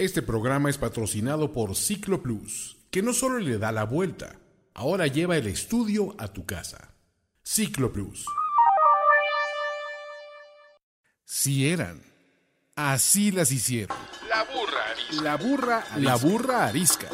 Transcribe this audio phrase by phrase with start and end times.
[0.00, 4.38] Este programa es patrocinado por Ciclo Plus, que no solo le da la vuelta,
[4.72, 6.94] ahora lleva el estudio a tu casa.
[7.42, 8.24] Ciclo Plus.
[11.26, 12.02] Si eran,
[12.76, 13.94] así las hicieron.
[14.26, 15.22] La burra arisca.
[15.22, 17.08] La burra, la burra arisca.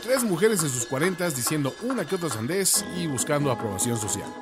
[0.00, 4.32] Tres mujeres en sus cuarentas diciendo una que otra sandez y buscando aprobación social.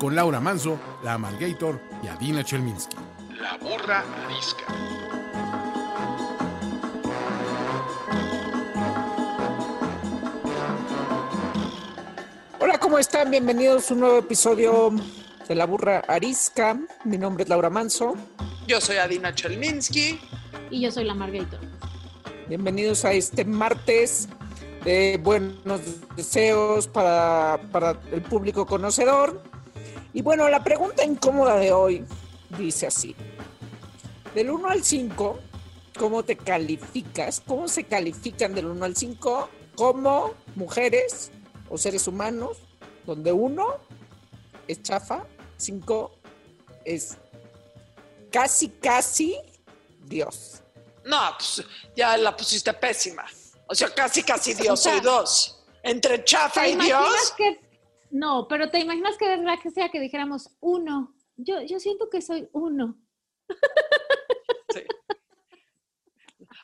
[0.00, 2.96] Con Laura Manso, la Amalgator y Adina Chelminsky.
[3.40, 5.05] La burra arisca.
[12.86, 13.32] ¿Cómo están?
[13.32, 14.92] Bienvenidos a un nuevo episodio
[15.48, 16.78] de La Burra Arisca.
[17.02, 18.14] Mi nombre es Laura Manso.
[18.68, 20.20] Yo soy Adina Chelminsky.
[20.70, 21.58] Y yo soy la Margator.
[22.48, 24.28] Bienvenidos a este martes
[24.84, 25.80] de buenos
[26.14, 29.42] deseos para, para el público conocedor.
[30.12, 32.04] Y bueno, la pregunta incómoda de hoy
[32.56, 33.16] dice así.
[34.32, 35.40] Del 1 al 5,
[35.98, 37.42] ¿cómo te calificas?
[37.44, 41.32] ¿Cómo se califican del 1 al 5 como mujeres
[41.68, 42.58] o seres humanos?
[43.06, 43.80] Donde 1
[44.68, 45.24] es chafa,
[45.56, 46.18] 5
[46.84, 47.16] es
[48.30, 49.36] casi, casi
[50.04, 50.62] Dios.
[51.04, 51.64] No, pues
[51.96, 53.24] ya la pusiste pésima.
[53.68, 55.64] O sea, casi, casi Dios, O sea, soy dos.
[55.82, 57.34] Entre chafa ¿Te y imaginas Dios.
[57.36, 57.60] que
[58.10, 61.14] no, pero te imaginas que verdad que sea que dijéramos uno?
[61.36, 62.96] Yo, yo siento que soy uno.
[64.72, 64.82] Sí.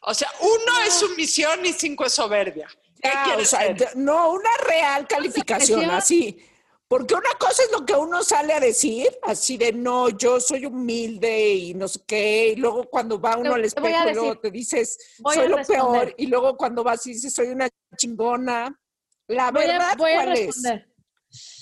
[0.02, 2.68] O sea, uno es sumisión y cinco es soberbia.
[3.02, 6.38] Ya- no, una real calificación, así.
[6.86, 10.66] Porque una cosa es lo que uno sale a decir, así de no, yo soy
[10.66, 14.12] humilde y no sé qué, y luego cuando va uno Te- al a espejo y
[14.12, 16.00] luego decir, te dices, soy a lo responder.
[16.08, 18.78] peor, y luego cuando vas y dices, soy una chingona.
[19.26, 20.46] La Voy verdad, a, voy a ¿cuál es?
[20.46, 20.94] responder.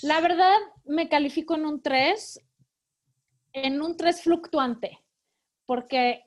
[0.01, 2.39] La verdad, me califico en un 3,
[3.53, 4.99] en un 3 fluctuante,
[5.65, 6.25] porque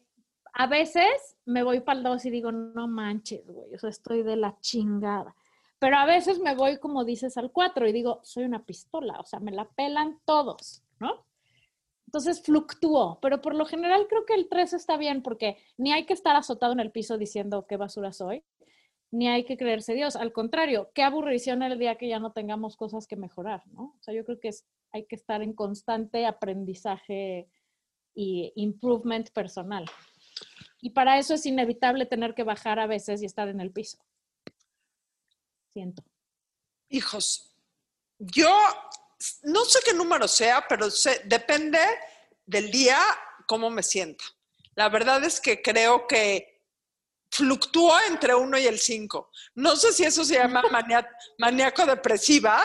[0.56, 4.22] a veces me voy para el 2 y digo, no manches, güey, o sea, estoy
[4.22, 5.34] de la chingada.
[5.80, 9.24] Pero a veces me voy, como dices, al 4 y digo, soy una pistola, o
[9.27, 11.27] sea, me la pelan todos, ¿no?
[12.06, 16.06] Entonces fluctúo, pero por lo general creo que el 3 está bien porque ni hay
[16.06, 18.45] que estar azotado en el piso diciendo qué basura soy,
[19.11, 20.14] ni hay que creerse Dios.
[20.14, 23.96] Al contrario, qué aburrición el día que ya no tengamos cosas que mejorar, ¿no?
[23.98, 24.51] O sea, yo creo que
[24.92, 27.48] hay que estar en constante aprendizaje
[28.14, 29.84] y improvement personal.
[30.80, 33.98] Y para eso es inevitable tener que bajar a veces y estar en el piso.
[35.72, 36.05] Siento.
[36.90, 37.55] Hijos,
[38.18, 38.55] yo
[39.45, 41.80] no sé qué número sea, pero sé- depende
[42.46, 42.98] del día
[43.46, 44.24] cómo me sienta.
[44.74, 46.62] La verdad es que creo que
[47.30, 49.30] fluctúo entre uno y el cinco.
[49.55, 51.08] No sé si eso se llama mania-
[51.39, 52.62] maníaco depresiva,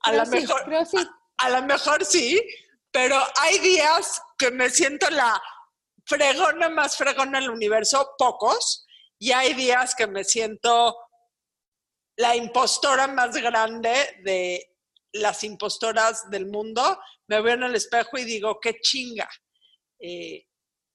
[0.00, 0.96] A lo sí, mejor- sí.
[1.38, 2.42] a lo mejor sí,
[2.90, 5.40] pero hay días que me siento la
[6.04, 8.86] fregona más fregona del universo, pocos,
[9.18, 10.96] y hay días que me siento
[12.16, 14.76] la impostora más grande de
[15.12, 17.00] las impostoras del mundo.
[17.26, 19.28] Me veo en el espejo y digo, qué chinga.
[19.98, 20.46] Eh,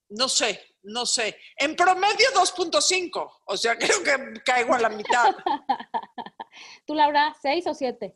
[0.09, 1.37] no sé, no sé.
[1.57, 5.35] En promedio 2.5, o sea, creo que caigo a la mitad.
[6.85, 8.15] ¿Tú, Laura, seis o siete?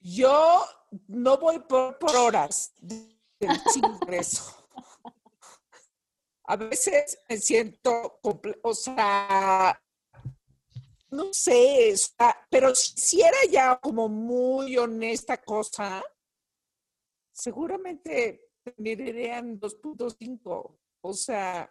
[0.00, 0.64] Yo
[1.08, 2.72] no voy por, por horas
[3.38, 4.68] del ingreso.
[6.44, 8.20] A veces me siento,
[8.62, 9.82] o sea,
[11.10, 16.02] no sé, o sea, pero si hiciera ya como muy honesta cosa,
[17.32, 20.78] seguramente tendrían 2.5.
[21.00, 21.70] O sea,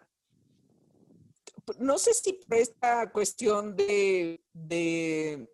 [1.78, 5.48] no sé si por esta cuestión de, de,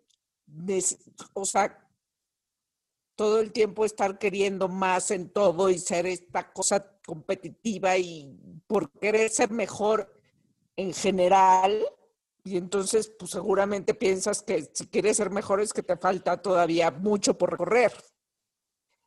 [1.33, 1.82] o sea,
[3.15, 8.35] todo el tiempo estar queriendo más en todo y ser esta cosa competitiva y
[8.67, 10.11] por querer ser mejor
[10.75, 11.85] en general.
[12.43, 16.91] Y entonces, pues seguramente piensas que si quieres ser mejor es que te falta todavía
[16.91, 17.93] mucho por recorrer.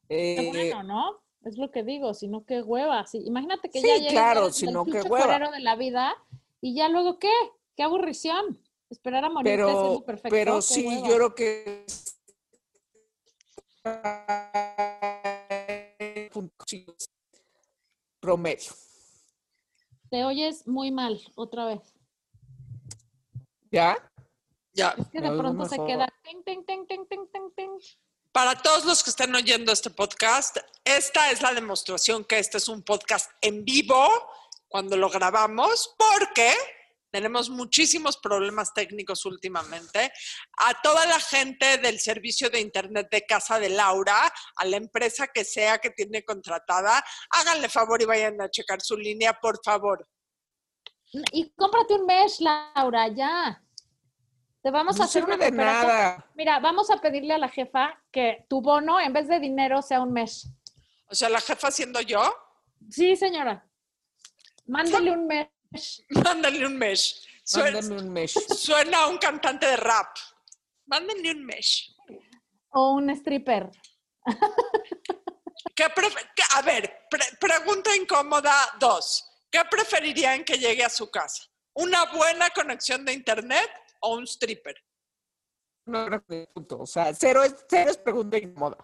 [0.08, 1.22] Qué Eh, bueno, ¿no?
[1.44, 3.06] Es lo que digo, sino que hueva.
[3.06, 5.50] Sí, imagínate que Sí, ya claro, sino que hueva.
[5.50, 6.14] de la vida
[6.60, 7.30] y ya luego qué?
[7.76, 8.60] Qué aburrición.
[8.88, 9.60] Esperar a morir
[10.30, 11.08] pero, sí, hueva.
[11.08, 11.84] yo creo que
[18.26, 18.72] promedio.
[20.10, 21.80] Te oyes muy mal otra vez.
[23.70, 23.96] ¿Ya?
[24.72, 24.96] Ya.
[24.98, 27.70] Es que de pronto se queda ting, ting, ting, ting, ting, ting, ting.
[28.32, 32.68] Para todos los que están oyendo este podcast, esta es la demostración que este es
[32.68, 34.08] un podcast en vivo
[34.68, 36.52] cuando lo grabamos, porque
[37.16, 40.12] tenemos muchísimos problemas técnicos últimamente.
[40.58, 45.26] A toda la gente del servicio de Internet de Casa de Laura, a la empresa
[45.28, 50.06] que sea que tiene contratada, háganle favor y vayan a checar su línea, por favor.
[51.32, 53.62] Y cómprate un mesh, Laura, ya.
[54.62, 56.30] Te vamos a No hacer sirve una de nada.
[56.34, 60.02] Mira, vamos a pedirle a la jefa que tu bono, en vez de dinero, sea
[60.02, 60.48] un mesh.
[61.08, 62.20] O sea, la jefa siendo yo,
[62.90, 63.66] Sí, señora.
[64.66, 65.55] Mándele un mesh.
[66.10, 67.26] mándale un mesh.
[67.44, 68.32] Suena, Mándame un mesh.
[68.56, 70.16] suena a un cantante de rap.
[70.86, 71.94] Mándenle un mesh.
[72.70, 73.70] O un stripper.
[75.74, 79.28] ¿Qué a ver, pre- pregunta incómoda dos.
[79.50, 81.44] ¿Qué preferirían que llegue a su casa?
[81.74, 83.70] ¿Una buena conexión de internet
[84.00, 84.74] o un stripper?
[85.86, 86.24] No, no,
[86.54, 86.80] punto.
[86.80, 88.78] O sea, cero es, cero es pregunta incómoda.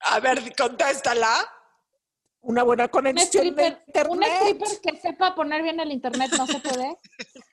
[0.00, 1.48] A ver, contéstala.
[2.42, 4.32] Una buena Un conexión de stripper, un internet.
[4.42, 6.98] stripper que sepa poner bien el internet no se puede.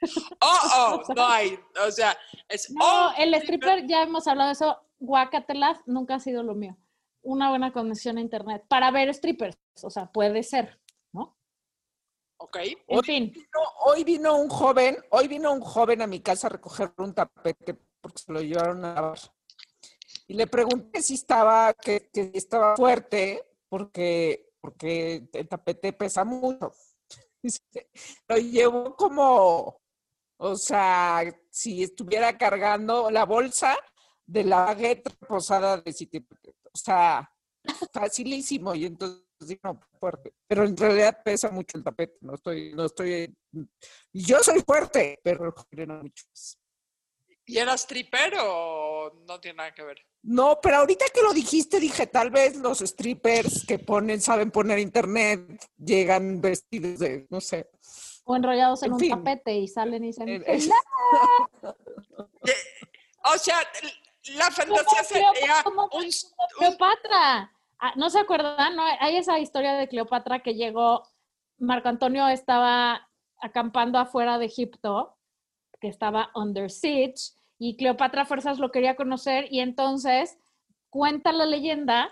[0.41, 1.59] Oh, oh, no hay.
[1.85, 6.19] O sea, es No, oh, el stripper, ya hemos hablado de eso, guacatelas, nunca ha
[6.19, 6.77] sido lo mío.
[7.21, 10.79] Una buena conexión a internet para ver strippers, o sea, puede ser,
[11.11, 11.37] ¿no?
[12.37, 12.57] Ok.
[12.57, 16.47] En Hoy fin, vino, hoy vino un joven, hoy vino un joven a mi casa
[16.47, 19.19] a recoger un tapete porque se lo llevaron a lavar.
[20.27, 26.73] Y le pregunté si estaba, que, que estaba fuerte, porque, porque el tapete pesa mucho.
[28.27, 29.81] Lo llevó como,
[30.37, 33.77] o sea, si estuviera cargando la bolsa
[34.25, 36.25] de la baguette posada de City.
[36.71, 37.29] O sea,
[37.91, 38.75] facilísimo.
[38.75, 39.25] Y entonces
[39.63, 40.33] no, fuerte.
[40.47, 42.17] Pero en realidad pesa mucho el tapete.
[42.21, 43.35] No estoy, no estoy.
[44.13, 46.58] Yo soy fuerte, pero era mucho más.
[47.49, 49.97] ¿Y era stripper o no tiene nada que ver?
[50.21, 54.77] No, pero ahorita que lo dijiste, dije, tal vez los strippers que ponen, saben poner
[54.79, 55.39] internet,
[55.77, 57.69] llegan vestidos de, no sé.
[58.25, 59.09] o enrollados en En un fin.
[59.09, 60.59] tapete y salen y dicen, Eh, eh,
[63.33, 63.57] O sea,
[64.35, 65.31] la fantasía sería
[65.65, 65.89] un-
[66.57, 67.51] Cleopatra.
[67.79, 68.75] Ah, ¿No se acuerdan?
[68.75, 71.03] No, hay esa historia de Cleopatra que llegó,
[71.57, 73.09] Marco Antonio estaba
[73.41, 75.17] acampando afuera de Egipto,
[75.79, 80.39] que estaba under siege, y Cleopatra fuerzas lo quería conocer, y entonces
[80.89, 82.09] cuenta la leyenda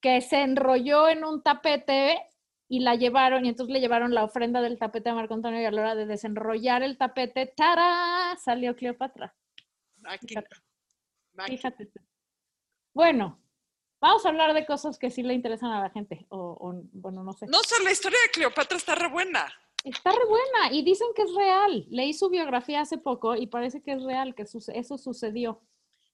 [0.00, 2.20] que se enrolló en un tapete
[2.68, 5.64] y la llevaron, y entonces le llevaron la ofrenda del tapete a Marco Antonio, y
[5.64, 8.36] a la hora de desenrollar el tapete, ¡tará!
[8.36, 9.34] salió Cleopatra.
[11.46, 11.88] Fíjate.
[12.92, 13.40] Bueno,
[14.00, 16.26] vamos a hablar de cosas que sí le interesan a la gente.
[16.28, 17.46] O, o, bueno, no sé.
[17.46, 19.46] No sé, la historia de Cleopatra está re buena.
[19.84, 21.86] Está re buena y dicen que es real.
[21.88, 25.62] Leí su biografía hace poco y parece que es real, que eso sucedió.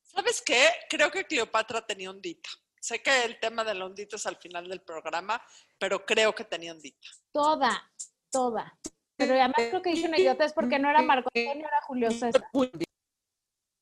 [0.02, 0.68] ¿Sabes qué?
[0.88, 2.50] Creo que Cleopatra tenía ondita.
[2.80, 5.42] Sé que el tema de la ondita es al final del programa,
[5.78, 7.08] pero creo que tenía ondita.
[7.32, 7.90] Toda,
[8.30, 8.78] toda.
[9.16, 12.44] Pero además creo que hice una idiotez porque no era Marco Antonio, era Julio César.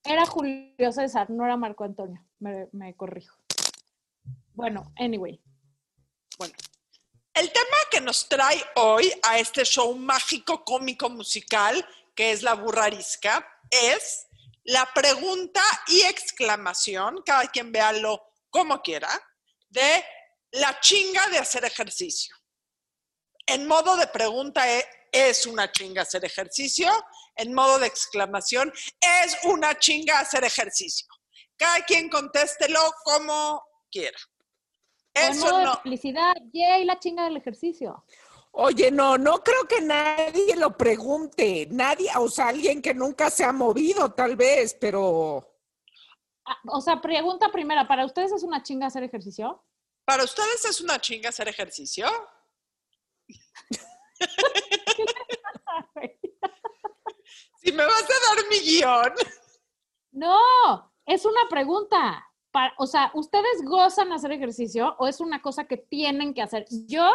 [0.05, 2.25] Era Julio César, no era Marco Antonio.
[2.39, 3.37] Me, me corrijo.
[4.55, 5.43] Bueno, anyway.
[6.39, 6.55] Bueno,
[7.35, 12.55] el tema que nos trae hoy a este show mágico, cómico, musical, que es la
[12.55, 14.27] burra arisca, es
[14.65, 18.19] la pregunta y exclamación, cada quien véalo
[18.49, 19.11] como quiera,
[19.69, 20.03] de
[20.53, 22.35] la chinga de hacer ejercicio.
[23.45, 26.91] En modo de pregunta e- es una chinga hacer ejercicio,
[27.37, 31.07] en modo de exclamación es una chinga hacer ejercicio.
[31.59, 34.19] Cada quien contéstelo como quiera.
[35.15, 35.75] Eso no.
[35.83, 38.05] felicidad, yay, la chinga del ejercicio.
[38.53, 41.67] Oye, no, no creo que nadie lo pregunte.
[41.71, 45.49] Nadie, o sea, alguien que nunca se ha movido, tal vez, pero.
[46.45, 49.65] Ah, O sea, pregunta primera, ¿para ustedes es una chinga hacer ejercicio?
[50.05, 52.07] ¿Para ustedes es una chinga hacer ejercicio?
[57.63, 59.13] Si me vas a dar mi guion.
[60.11, 62.29] No, es una pregunta.
[62.79, 66.67] O sea, ¿ustedes gozan hacer ejercicio o es una cosa que tienen que hacer?
[66.87, 67.11] Yo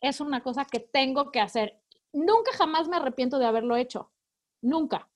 [0.00, 1.80] es una cosa que tengo que hacer.
[2.12, 4.10] Nunca jamás me arrepiento de haberlo hecho.
[4.62, 5.10] Nunca.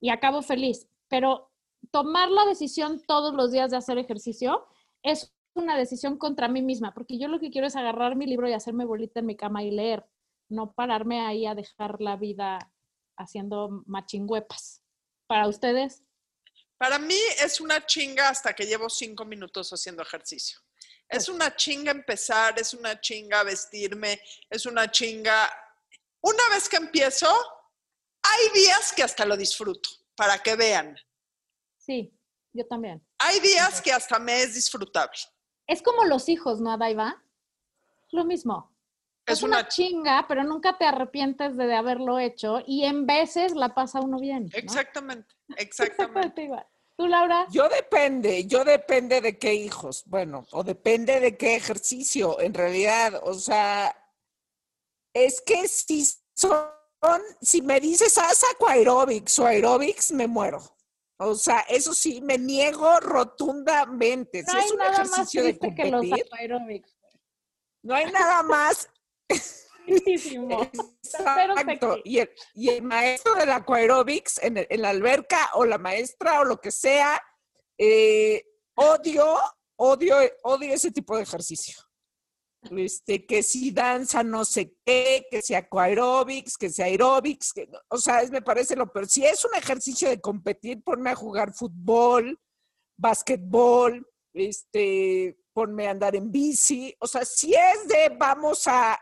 [0.00, 0.88] Y acabo feliz.
[1.08, 1.50] Pero
[1.90, 4.66] tomar la decisión todos los días de hacer ejercicio
[5.02, 8.48] es una decisión contra mí misma, porque yo lo que quiero es agarrar mi libro
[8.48, 10.06] y hacerme bolita en mi cama y leer,
[10.48, 12.72] no pararme ahí a dejar la vida
[13.16, 14.82] haciendo machingüepas.
[15.26, 16.04] Para ustedes,
[16.78, 20.60] Para mí es una chinga hasta que llevo cinco minutos haciendo ejercicio.
[21.08, 25.50] Es una chinga empezar, es una chinga vestirme, es una chinga...
[26.20, 27.28] Una vez que empiezo,
[28.22, 30.96] hay días que hasta lo disfruto, para que vean.
[31.76, 32.12] sí,
[32.52, 33.06] yo también.
[33.18, 35.18] Hay días que hasta me es disfrutable.
[35.66, 37.22] Es como los hijos, ¿no, Adaiva?
[38.10, 38.74] Lo mismo.
[39.28, 43.06] Es, Es una, una- chinga, pero nunca te arrepientes de, de haberlo hecho y en
[43.06, 44.44] veces la pasa uno bien.
[44.44, 44.58] ¿no?
[44.58, 45.92] Exactamente, exactamente.
[45.92, 46.66] Exactamente igual.
[46.96, 47.46] ¿Tú, Laura?
[47.50, 53.20] Yo depende, yo depende de qué hijos, bueno, o depende de qué ejercicio, en realidad,
[53.22, 53.94] o sea,
[55.14, 56.04] es que si
[56.34, 56.68] son
[57.40, 60.60] si me dices haz aquaerobics o aerobics, me muero.
[61.20, 64.42] O sea, eso sí, me niego rotundamente.
[64.42, 66.96] No si hay es un nada más ejercicio de que los competir, aerobics.
[67.82, 68.88] no hay nada más
[69.86, 71.98] Exacto.
[72.04, 76.40] Y el, y el maestro del aquaerobics en, el- en la alberca o la maestra
[76.40, 77.22] o lo que sea,
[77.78, 78.44] eh,
[78.74, 79.36] odio,
[79.76, 81.76] odio, odio ese tipo de ejercicio.
[82.76, 87.98] Este, que si danza no sé qué, que si aquaerobics, que si aerobics, que, o
[87.98, 89.08] sea, es, me parece lo peor.
[89.08, 92.38] Si es un ejercicio de competir, ponme a jugar fútbol,
[92.98, 94.04] básquetbol,
[94.34, 96.94] este, ponme a andar en bici.
[96.98, 98.98] O sea, si es de vamos a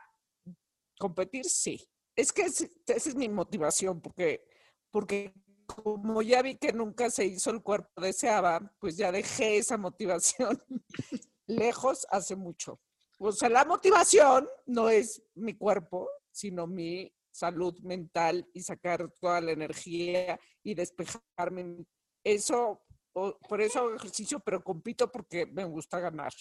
[0.99, 1.87] competir, sí.
[2.15, 4.49] Es que es- esa es mi motivación, porque,
[4.91, 5.35] porque
[5.67, 10.63] como ya vi que nunca se hizo el cuerpo deseaba, pues ya dejé esa motivación
[11.47, 12.81] lejos hace mucho.
[13.19, 19.41] O sea, la motivación no es mi cuerpo, sino mi salud mental y sacar toda
[19.41, 21.85] la energía y despejarme.
[22.25, 26.33] Eso, por eso hago ejercicio, pero compito porque me gusta ganar.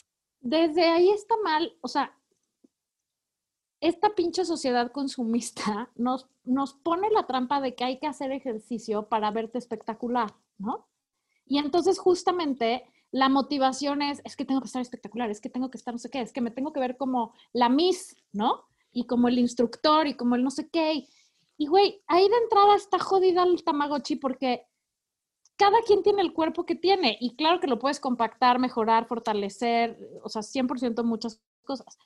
[0.41, 2.17] Desde ahí está mal, o sea,
[3.81, 9.07] esta pinche sociedad consumista nos, nos pone la trampa de que hay que hacer ejercicio
[9.07, 10.87] para verte espectacular, ¿no?
[11.45, 15.69] Y entonces justamente la motivación es, es que tengo que estar espectacular, es que tengo
[15.69, 18.65] que estar no sé qué, es que me tengo que ver como la Miss, ¿no?
[18.91, 21.07] Y como el instructor y como el no sé qué.
[21.57, 24.67] Y güey, ahí de entrada está jodida el Tamagotchi porque
[25.55, 29.97] cada quien tiene el cuerpo que tiene y claro que lo puedes compactar, mejorar, fortalecer,
[30.23, 31.97] o sea, 100% muchas cosas.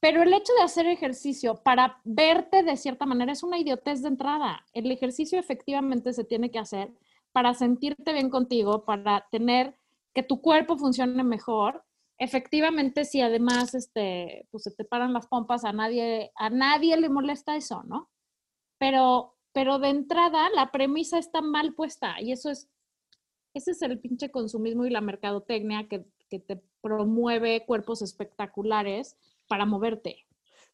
[0.00, 4.08] Pero el hecho de hacer ejercicio para verte de cierta manera es una idiotez de
[4.08, 4.64] entrada.
[4.72, 6.92] El ejercicio efectivamente se tiene que hacer
[7.32, 9.78] para sentirte bien contigo, para tener
[10.14, 11.84] que tu cuerpo funcione mejor.
[12.18, 17.08] Efectivamente, si además este, pues se te paran las pompas, a nadie, a nadie le
[17.08, 18.08] molesta eso, ¿no?
[18.78, 22.70] Pero, pero de entrada la premisa está mal puesta y eso es,
[23.54, 29.64] ese es el pinche consumismo y la mercadotecnia que, que te promueve cuerpos espectaculares para
[29.64, 30.26] moverte.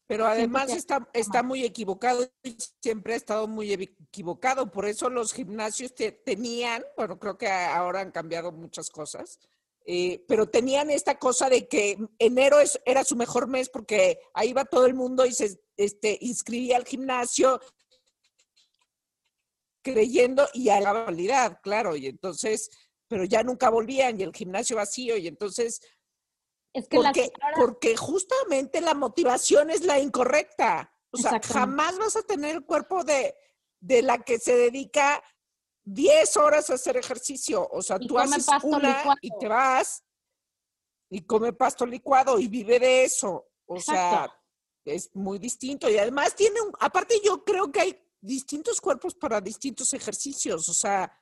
[0.05, 4.69] Pero además está, está muy equivocado y siempre ha estado muy equivocado.
[4.69, 9.39] Por eso los gimnasios te- tenían, bueno, creo que ahora han cambiado muchas cosas,
[9.85, 14.51] eh, pero tenían esta cosa de que enero es, era su mejor mes porque ahí
[14.53, 17.61] va todo el mundo y se este, inscribía al gimnasio
[19.81, 22.69] creyendo y a la validad, claro, y entonces,
[23.07, 25.81] pero ya nunca volvían y el gimnasio vacío y entonces
[26.73, 30.91] Es que porque, ahora- porque justamente la motivación es la incorrecta.
[31.11, 33.35] O sea, jamás vas a tener el cuerpo de,
[33.79, 35.23] de la que se dedica
[35.85, 37.67] 10 horas a hacer ejercicio.
[37.71, 39.19] O sea, Y tú haces una licuado.
[39.21, 40.03] y te vas
[41.09, 43.47] y come pasto licuado y vive de eso.
[43.67, 44.33] O sea,
[44.85, 45.87] es muy distinto.
[45.89, 50.67] Y además tiene un, aparte yo creo que hay distintos cuerpos para distintos ejercicios.
[50.67, 51.15] O sea,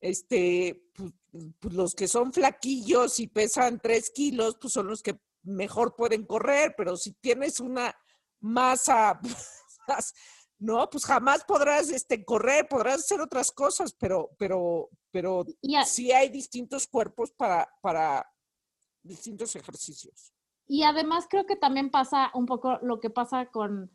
[0.00, 1.12] este, pues,
[1.58, 6.24] pues, los que son flaquillos y pesan tres kilos, pues son los que mejor pueden
[6.24, 7.94] correr, pero si tienes una
[8.40, 9.20] masa,
[9.88, 10.14] más,
[10.58, 15.44] no, pues jamás podrás este, correr, podrás hacer otras cosas, pero, pero, pero
[15.84, 18.26] sí hay distintos cuerpos para, para
[19.02, 20.32] distintos ejercicios.
[20.66, 23.90] y además creo que también pasa un poco lo que pasa con,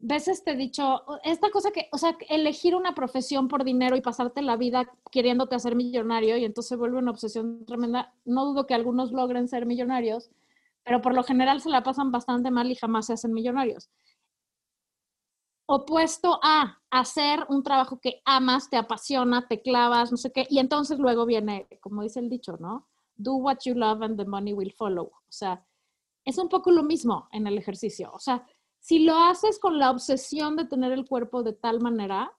[0.00, 4.40] ves este dicho, esta cosa que, o sea, elegir una profesión por dinero y pasarte
[4.42, 8.12] la vida queriéndote hacer millonario y entonces se vuelve una obsesión tremenda.
[8.24, 10.30] No dudo que algunos logren ser millonarios,
[10.84, 13.90] pero por lo general se la pasan bastante mal y jamás se hacen millonarios.
[15.66, 20.58] Opuesto a hacer un trabajo que amas, te apasiona, te clavas, no sé qué, y
[20.58, 22.88] entonces luego viene, como dice el dicho, ¿no?
[23.16, 25.06] Do what you love and the money will follow.
[25.06, 25.64] O sea,
[26.24, 28.10] es un poco lo mismo en el ejercicio.
[28.12, 28.44] O sea,
[28.80, 32.32] si lo haces con la obsesión de tener el cuerpo de tal manera,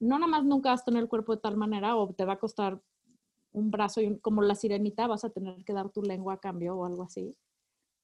[0.00, 2.34] no nada más nunca vas a tener el cuerpo de tal manera o te va
[2.34, 2.80] a costar
[3.52, 6.76] un brazo y como la sirenita, vas a tener que dar tu lengua a cambio
[6.76, 7.36] o algo así,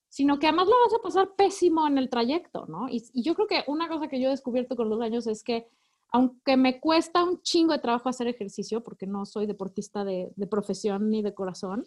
[0.08, 2.88] sino que además lo vas a pasar pésimo en el trayecto, ¿no?
[2.88, 5.68] Y, yo creo que una cosa que yo he descubierto con los años es que
[6.10, 10.46] aunque me cuesta un chingo de trabajo hacer ejercicio, porque no soy deportista de, de
[10.46, 11.86] profesión ni de corazón,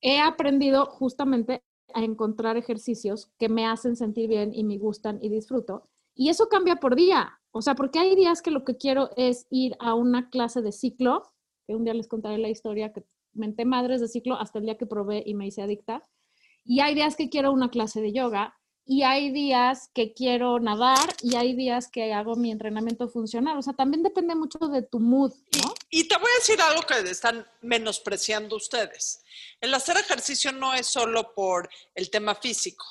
[0.00, 1.62] he aprendido justamente
[1.94, 5.88] a encontrar ejercicios que me hacen sentir bien y me gustan y disfruto.
[6.14, 7.40] Y eso cambia por día.
[7.50, 10.72] O sea, porque hay días que lo que quiero es ir a una clase de
[10.72, 11.22] ciclo,
[11.66, 14.76] que un día les contaré la historia que menté madres de ciclo hasta el día
[14.76, 16.06] que probé y me hice adicta.
[16.64, 18.54] Y hay días que quiero una clase de yoga
[18.86, 23.58] y hay días que quiero nadar y hay días que hago mi entrenamiento funcional.
[23.58, 25.74] O sea, también depende mucho de tu mood, ¿no?
[25.90, 29.22] Y te voy a decir algo que están menospreciando ustedes.
[29.60, 32.84] El hacer ejercicio no es solo por el tema físico.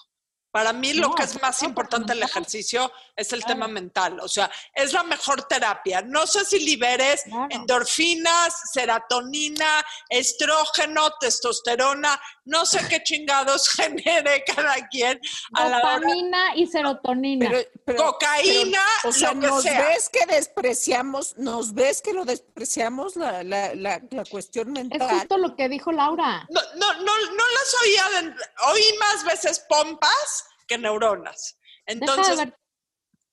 [0.53, 2.29] Para mí lo No, que es más no, importante del mental.
[2.43, 3.55] ejercicio es el Claro.
[3.55, 4.19] tema mental.
[4.19, 6.03] O sea, es la mejor terapia.
[6.03, 7.48] No sé si liberes Claro.
[7.50, 13.67] endorfinas, serotonina, estrógeno, testosterona, no sé qué chingados
[14.13, 15.19] genere cada quien.
[15.50, 17.50] Dopamina y serotonina.
[17.50, 19.88] Pero, pero- Cocaína, pero, o sea, lo que nos sea.
[19.88, 25.10] ves que despreciamos, nos ves que lo despreciamos la, la, la, la cuestión es mental.
[25.10, 26.45] justo lo que dijo Laura.
[26.50, 28.36] No, no, no, no las oía, de-
[28.72, 31.58] oí más veces pompas que neuronas.
[31.86, 32.60] Deja Entonces, de ver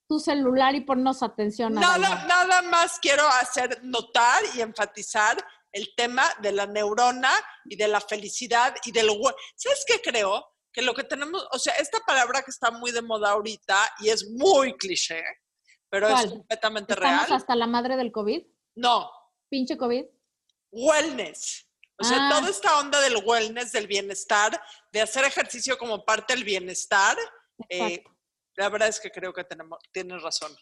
[0.09, 5.37] tu celular y ponnos atención a Nada, nada más quiero hacer notar y enfatizar
[5.73, 7.31] el tema de la neurona
[7.65, 9.09] y de la felicidad y del
[9.55, 10.45] ¿Sabes qué creo?
[10.73, 14.09] Que lo que tenemos, o sea, esta palabra que está muy de moda ahorita y
[14.09, 15.23] es muy cliché,
[15.89, 16.31] pero es ¿Cuál?
[16.31, 17.33] completamente Estamos real.
[17.37, 18.43] hasta la madre del COVID.
[18.77, 19.11] No,
[19.49, 20.05] Pinche COVID.
[20.73, 21.67] wellness.
[22.01, 22.31] O sea, Ah.
[22.39, 24.61] toda esta onda del wellness, del bienestar,
[24.93, 27.17] de hacer ejercicio como parte del bienestar,
[27.69, 28.03] eh,
[28.57, 30.53] la verdad es que creo que tenemos, tienes razón.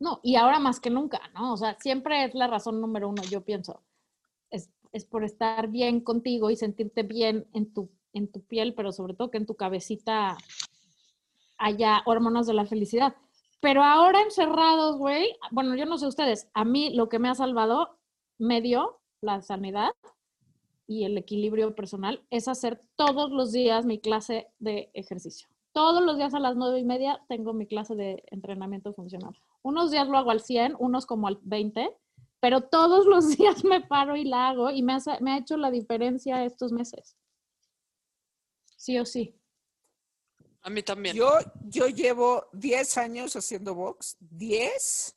[0.00, 1.52] No, y ahora más que nunca, ¿no?
[1.52, 3.84] O sea, siempre es la razón número uno, yo pienso.
[4.50, 8.92] Es, es por estar bien contigo y sentirte bien en tu, en tu piel, pero
[8.92, 10.36] sobre todo que en tu cabecita
[11.58, 13.14] haya hormonas de la felicidad.
[13.60, 17.34] Pero ahora encerrados, güey, bueno, yo no sé ustedes, a mí lo que me ha
[17.34, 17.98] salvado,
[18.38, 19.90] me dio la sanidad
[20.90, 25.48] y el equilibrio personal, es hacer todos los días mi clase de ejercicio.
[25.72, 29.38] Todos los días a las nueve y media tengo mi clase de entrenamiento funcional.
[29.62, 31.96] Unos días lo hago al 100, unos como al 20,
[32.40, 35.56] pero todos los días me paro y la hago y me, hace- me ha hecho
[35.56, 37.16] la diferencia estos meses.
[38.76, 39.36] Sí o sí.
[40.62, 41.14] A mí también.
[41.14, 41.30] Yo,
[41.68, 45.16] yo llevo 10 años haciendo box, 10.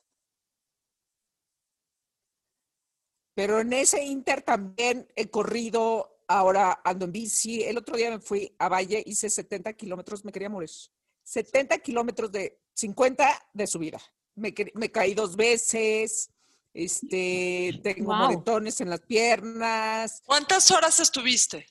[3.36, 7.64] Pero en ese inter también he corrido, ahora ando en bici.
[7.64, 10.70] El otro día me fui a Valle, hice 70 kilómetros, me quería morir.
[11.24, 14.02] 70 kilómetros de 50 de subida.
[14.36, 16.30] Me, me caí dos veces,
[16.74, 18.32] este, tengo Guau.
[18.32, 20.22] moretones en las piernas.
[20.26, 21.68] ¿Cuántas horas estuviste?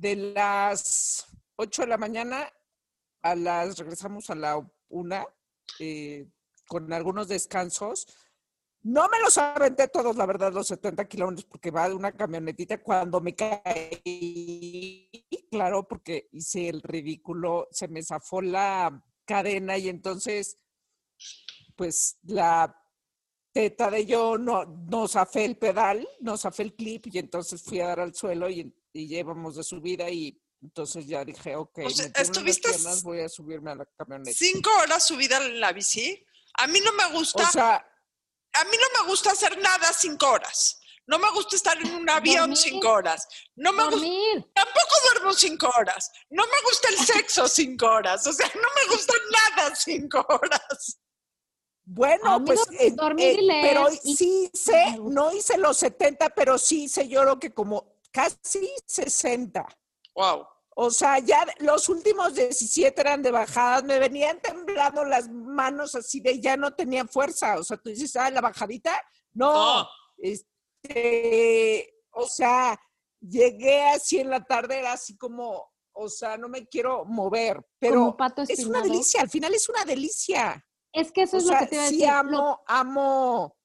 [0.00, 1.26] de las
[1.56, 2.50] 8 de la mañana
[3.22, 5.26] a las, regresamos a la una,
[5.78, 6.26] eh,
[6.66, 8.06] con algunos descansos.
[8.82, 12.82] No me los aventé todos, la verdad, los 70 kilómetros, porque va de una camionetita.
[12.82, 15.10] Cuando me caí,
[15.50, 20.58] claro, porque hice el ridículo, se me zafó la cadena y entonces,
[21.76, 22.74] pues la
[23.52, 27.80] teta de yo no, no zafé el pedal, no zafé el clip y entonces fui
[27.80, 31.90] a dar al suelo y, y llevamos de subida y entonces ya dije, ok, O
[31.90, 34.32] sea, me tiemblan las ¿estuviste piernas, voy a subirme a la camioneta.
[34.32, 36.24] ¿Cinco horas subida en la bici?
[36.54, 37.89] A mí no me gusta, O sea,
[38.52, 40.76] a mí no me gusta hacer nada cinco horas.
[41.06, 42.56] No me gusta estar en un avión Dormir.
[42.56, 43.26] cinco horas.
[43.56, 44.50] No me gusta, Dormir.
[44.54, 46.10] tampoco duermo cinco horas.
[46.30, 48.24] No me gusta el sexo cinco horas.
[48.26, 49.14] O sea, no me gusta
[49.56, 50.98] nada cinco horas.
[51.84, 56.28] Bueno, pues, dor- eh, dormir y eh, pero leer sí hice, no hice los 70,
[56.30, 59.66] pero sí hice yo lo que como casi 60.
[60.14, 60.46] Wow.
[60.76, 66.20] O sea, ya los últimos 17 eran de bajadas, me venían temblando las manos así
[66.20, 67.58] de ya no tenía fuerza.
[67.58, 68.92] O sea, tú dices, ah, la bajadita.
[69.32, 69.88] No, No.
[70.18, 72.80] este, o sea,
[73.20, 77.96] llegué así en la tarde, era así como, o sea, no me quiero mover, pero
[77.96, 80.64] Como pato es una delicia, al final es una delicia.
[80.92, 82.10] Es que eso O es sea, lo que te iba a sí decir.
[82.10, 83.56] Amo, amo,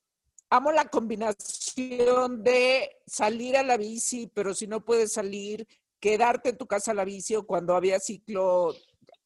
[0.50, 5.68] amo la combinación de salir a la bici, pero si no puedes salir,
[6.00, 8.74] quedarte en tu casa la bici o cuando había ciclo,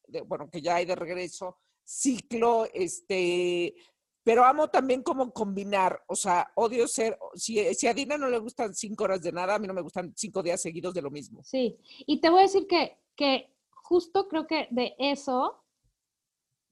[0.06, 3.74] de- bueno, que ya hay de regreso, ciclo, este,
[4.22, 8.38] pero amo también como combinar, o sea, odio ser, si, si a Dina no le
[8.38, 11.10] gustan cinco horas de nada, a mí no me gustan cinco días seguidos de lo
[11.10, 11.42] mismo.
[11.44, 15.64] Sí, y te voy a decir que, que justo creo que de eso,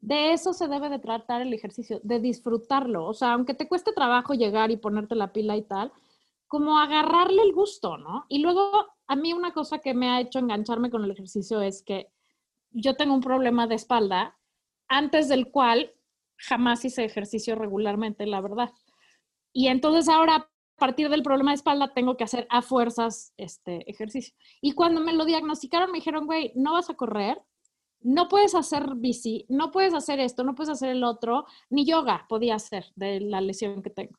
[0.01, 3.05] de eso se debe de tratar el ejercicio, de disfrutarlo.
[3.07, 5.93] O sea, aunque te cueste trabajo llegar y ponerte la pila y tal,
[6.47, 8.25] como agarrarle el gusto, ¿no?
[8.29, 11.83] Y luego, a mí una cosa que me ha hecho engancharme con el ejercicio es
[11.83, 12.09] que
[12.71, 14.39] yo tengo un problema de espalda,
[14.87, 15.93] antes del cual
[16.37, 18.71] jamás hice ejercicio regularmente, la verdad.
[19.53, 23.91] Y entonces ahora, a partir del problema de espalda, tengo que hacer a fuerzas este
[23.91, 24.35] ejercicio.
[24.61, 27.43] Y cuando me lo diagnosticaron, me dijeron, güey, no vas a correr,
[28.01, 32.27] no puedes hacer bici, no puedes hacer esto, no puedes hacer el otro, ni yoga
[32.29, 34.19] podía hacer de la lesión que tengo.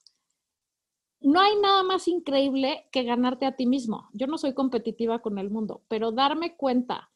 [1.21, 4.09] No hay nada más increíble que ganarte a ti mismo.
[4.13, 7.11] Yo no soy competitiva con el mundo, pero darme cuenta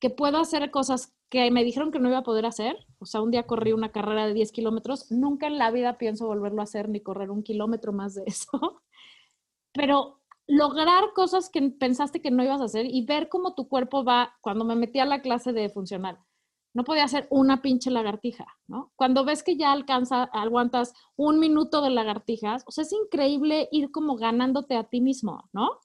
[0.00, 2.86] que puedo hacer cosas que me dijeron que no iba a poder hacer.
[2.98, 5.10] O sea, un día corrí una carrera de 10 kilómetros.
[5.10, 8.82] Nunca en la vida pienso volverlo a hacer ni correr un kilómetro más de eso.
[9.72, 14.02] Pero lograr cosas que pensaste que no ibas a hacer y ver cómo tu cuerpo
[14.02, 16.18] va, cuando me metí a la clase de funcional,
[16.78, 18.92] no podía hacer una pinche lagartija, ¿no?
[18.94, 23.90] Cuando ves que ya alcanza, aguantas un minuto de lagartijas, o sea, es increíble ir
[23.90, 25.80] como ganándote a ti mismo, ¿no?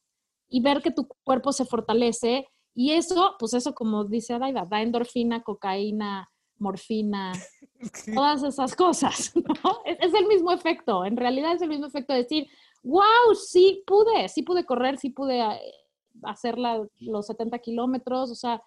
[0.50, 4.84] Y ver que tu cuerpo se fortalece y eso, pues eso como dice Adaida, da
[4.84, 6.30] endorfina, cocaína,
[6.60, 7.34] morfina,
[8.14, 9.80] todas esas cosas, ¿no?
[9.86, 12.48] Es, es, el mismo efecto, en realidad es el mismo efecto de decir,
[12.84, 15.74] wow, sí pude, sí pude correr, sí pude eh,
[16.22, 18.62] hacer la, los 70 kilómetros, o sea,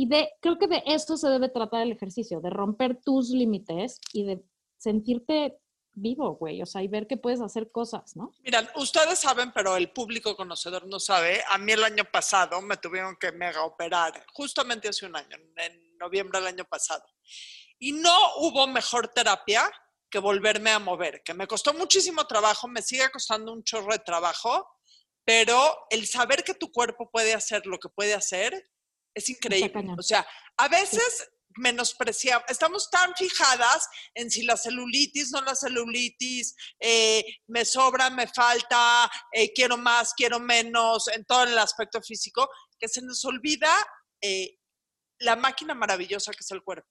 [0.00, 4.00] y de, creo que de esto se debe tratar el ejercicio, de romper tus límites
[4.14, 4.42] y de
[4.78, 5.58] sentirte
[5.92, 8.32] vivo, güey, o sea, y ver que puedes hacer cosas, ¿no?
[8.40, 11.44] Miran, ustedes saben, pero el público conocedor no sabe.
[11.50, 15.98] A mí el año pasado me tuvieron que mega operar, justamente hace un año, en
[15.98, 17.04] noviembre del año pasado.
[17.78, 19.70] Y no hubo mejor terapia
[20.08, 23.98] que volverme a mover, que me costó muchísimo trabajo, me sigue costando un chorro de
[23.98, 24.66] trabajo,
[25.26, 28.66] pero el saber que tu cuerpo puede hacer lo que puede hacer
[29.14, 29.94] es increíble.
[29.98, 36.54] O sea, a veces menospreciamos, estamos tan fijadas en si la celulitis, no la celulitis,
[36.78, 42.48] eh, me sobra, me falta, eh, quiero más, quiero menos, en todo el aspecto físico,
[42.78, 43.70] que se nos olvida
[44.22, 44.56] eh,
[45.18, 46.88] la máquina maravillosa que es el cuerpo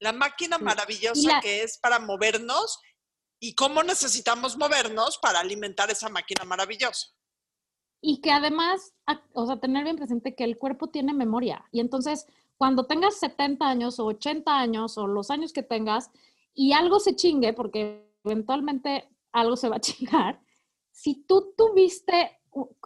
[0.00, 2.78] la máquina maravillosa que es para movernos
[3.38, 7.08] y cómo necesitamos movernos para alimentar esa máquina maravillosa.
[8.00, 8.94] Y que además,
[9.34, 11.64] o sea, tener bien presente que el cuerpo tiene memoria.
[11.70, 16.10] Y entonces, cuando tengas 70 años o 80 años o los años que tengas
[16.54, 20.40] y algo se chingue, porque eventualmente algo se va a chingar,
[20.90, 22.38] si tú tuviste,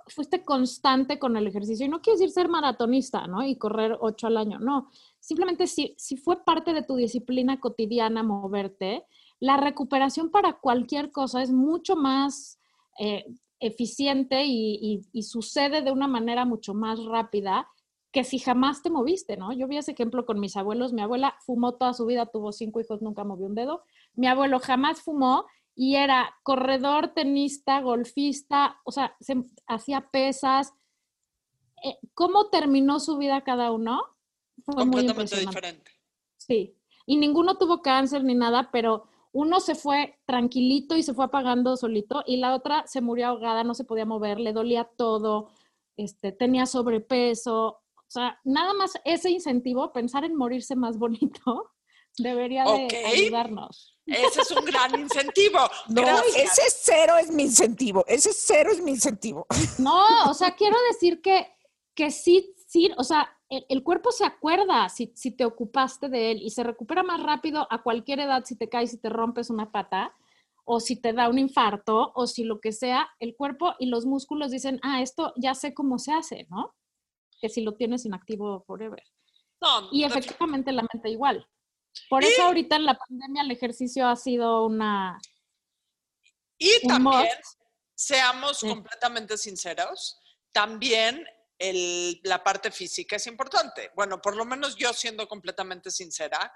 [0.07, 3.45] fuiste constante con el ejercicio, y no quiero decir ser maratonista, ¿no?
[3.45, 8.23] Y correr 8 al año, no, simplemente si, si fue parte de tu disciplina cotidiana
[8.23, 9.05] moverte,
[9.41, 12.59] la recuperación para cualquier cosa es mucho más
[12.99, 13.25] eh,
[13.61, 17.69] eficiente y, y, sucede de una manera mucho más rápida
[18.13, 19.53] que si jamás te moviste, ¿no?
[19.53, 20.93] Yo vi ese ejemplo con mis abuelos.
[20.93, 23.83] Mi abuela fumó toda su vida, tuvo cinco hijos, nunca movió un dedo.
[24.15, 30.75] Mi abuelo jamás fumó y era corredor, tenista, golfista, o sea, se, hacía pesas.
[31.83, 34.03] Eh, ¿Cómo terminó su vida cada uno?
[34.65, 35.91] completamente diferente.
[36.37, 41.25] Sí, y ninguno tuvo cáncer ni nada, pero uno se fue tranquilito y se fue
[41.25, 45.51] apagando solito y la otra se murió ahogada, no se podía mover, le dolía todo,
[45.97, 47.81] este, tenía sobrepeso.
[47.97, 51.73] O sea, nada más ese incentivo, pensar en morirse más bonito,
[52.17, 53.99] debería de ayudarnos.
[54.07, 55.59] Ese es un gran incentivo.
[55.89, 56.03] No,
[56.37, 58.05] ese cero es mi incentivo.
[58.07, 59.47] Ese cero es mi incentivo.
[59.79, 61.49] No, o sea, quiero decir que,
[61.95, 66.51] que sí, sí, o sea, el, cuerpo se acuerda si, te ocupaste de él y
[66.51, 70.13] se recupera más rápido a cualquier edad si te caes y te rompes una pata
[70.65, 74.07] o si te da un infarto o si lo que sea, el cuerpo y los
[74.07, 76.75] músculos dicen, ah, esto ya sé cómo se hace, ¿no?
[77.41, 79.05] Que si lo tienes inactivo forever.
[79.93, 81.47] y efectivamente la mente igual.
[82.11, 85.21] Por eso ahorita en la pandemia el ejercicio ha sido una...
[86.59, 87.29] Y también,
[87.95, 90.19] seamos completamente sinceros,
[90.53, 91.25] también
[91.59, 93.91] la parte física es importante.
[93.95, 96.53] Bueno, por lo menos yo siendo completamente sincera,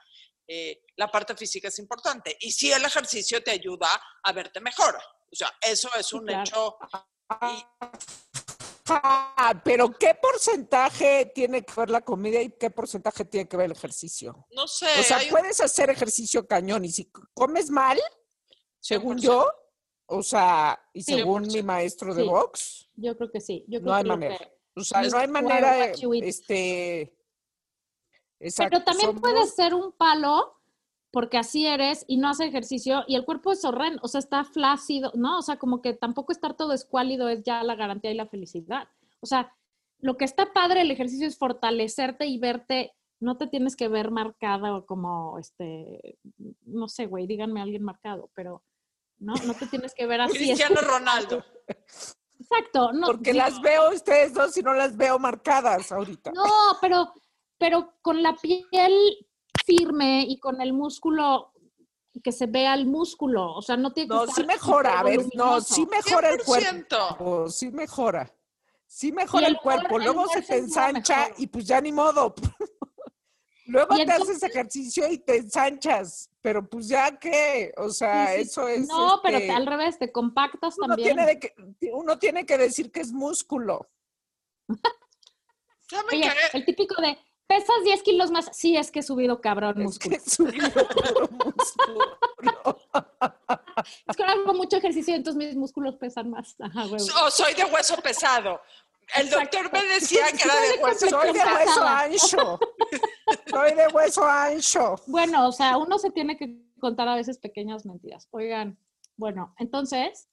[0.46, 2.37] eh, la parte física es importante.
[2.40, 3.88] Y si el ejercicio te ayuda
[4.22, 4.96] a verte mejor.
[5.30, 6.76] O sea, eso es un hecho.
[8.90, 13.66] Ah, pero ¿qué porcentaje tiene que ver la comida y qué porcentaje tiene que ver
[13.66, 14.46] el ejercicio?
[14.50, 14.88] No sé.
[14.98, 18.00] O sea, puedes hacer ejercicio cañón y si comes mal,
[18.80, 19.46] según yo,
[20.06, 22.88] o sea, y según mi maestro de box.
[22.94, 23.66] Yo creo que sí.
[23.68, 24.57] Yo creo no hay manera.
[24.78, 27.14] O sea, no hay manera de, este...
[28.56, 30.58] Pero también puede ser un palo
[31.10, 34.44] porque así eres y no hace ejercicio y el cuerpo es horrendo, o sea, está
[34.44, 35.38] flácido, ¿no?
[35.38, 38.88] O sea, como que tampoco estar todo escuálido es ya la garantía y la felicidad.
[39.20, 39.52] O sea,
[40.00, 44.10] lo que está padre el ejercicio es fortalecerte y verte, no te tienes que ver
[44.10, 46.18] marcada o como, este,
[46.64, 48.62] no sé, güey, díganme a alguien marcado, pero
[49.18, 50.36] no, no te tienes que ver así.
[50.36, 51.44] Cristiano Ronaldo.
[52.50, 52.92] Exacto.
[52.92, 56.32] No, Porque las veo ustedes dos y no las veo marcadas ahorita.
[56.32, 56.44] No,
[56.80, 57.12] pero,
[57.58, 58.92] pero con la piel
[59.64, 61.52] firme y con el músculo
[62.22, 65.24] que se vea el músculo, o sea, no tiene que No, sí mejora, a ver,
[65.34, 68.34] no, sí mejora el cuerpo, sí mejora.
[68.90, 72.34] Sí mejora el, cuerpo, luego se te ensancha y pues ya ni modo.
[73.68, 78.88] Luego te haces ejercicio y te ensanchas pero pues ya que, o sea, eso es...
[78.88, 81.14] No, pero este, al revés, te compactas también.
[81.14, 81.52] Tiene que,
[81.92, 83.87] uno tiene que decir que es músculo.
[86.11, 90.16] Oye, el típico de, pesas 10 kilos más, sí, es que he subido cabrón músculo.
[90.16, 90.68] Que he subido
[91.44, 92.18] músculo.
[94.07, 96.57] Es que ahora hago mucho ejercicio, entonces mis músculos pesan más.
[96.59, 96.87] Ajá.
[96.87, 98.61] O soy de hueso pesado.
[99.16, 102.60] El doctor me decía que era de hueso Soy de hueso ancho.
[103.46, 104.96] Soy de hueso ancho.
[105.06, 108.28] Bueno, o sea, uno se tiene que contar a veces pequeñas mentiras.
[108.30, 108.78] Oigan,
[109.16, 110.28] bueno, entonces,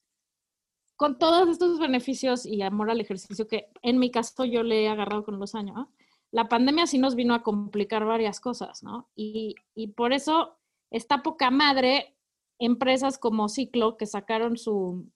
[0.96, 4.90] con todos estos beneficios y amor al ejercicio que en mi caso yo le he
[4.90, 5.88] agarrado con los años,
[6.32, 9.10] la pandemia sí nos vino a complicar varias cosas, ¿no?
[9.16, 10.58] Y, y por eso
[10.92, 12.16] está poca madre
[12.60, 15.10] empresas como Ciclo que sacaron su,